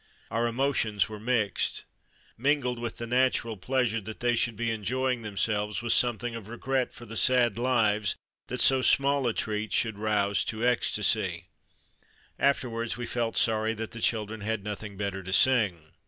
Our 0.31 0.47
emotions 0.47 1.07
were 1.09 1.19
mixed. 1.19 1.83
Mingled 2.35 2.79
with 2.79 2.97
the 2.97 3.05
natural 3.05 3.55
pleasure 3.55 4.01
that 4.01 4.19
they 4.19 4.35
should 4.35 4.55
be 4.55 4.71
enjoying 4.71 5.21
themselves 5.21 5.83
was 5.83 5.93
something 5.93 6.33
of 6.33 6.47
regret 6.47 6.91
for 6.91 7.05
the 7.05 7.15
sad 7.15 7.55
lives 7.55 8.15
that 8.47 8.61
so 8.61 8.81
small 8.81 9.27
a 9.27 9.29
76 9.37 9.45
THE 9.45 9.45
DAY 9.51 9.51
BEFORE 9.51 9.53
YESTERDAY 9.53 9.67
treat 9.67 9.79
should 9.79 9.99
rouse 9.99 10.43
to 10.45 10.65
ecstasy. 10.65 11.49
Afterwards 12.39 12.97
we 12.97 13.05
felt 13.05 13.37
sorry 13.37 13.75
that 13.75 13.91
the 13.91 14.01
children 14.01 14.41
had 14.41 14.63
nothing 14.63 14.97
better 14.97 15.21
to 15.21 15.31
sing. 15.31 15.91